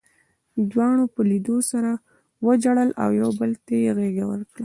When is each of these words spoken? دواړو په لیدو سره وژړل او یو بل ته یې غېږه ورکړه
دواړو 0.71 1.03
په 1.15 1.21
لیدو 1.31 1.57
سره 1.71 1.91
وژړل 2.45 2.89
او 3.03 3.09
یو 3.21 3.29
بل 3.39 3.51
ته 3.65 3.71
یې 3.81 3.91
غېږه 3.97 4.25
ورکړه 4.27 4.59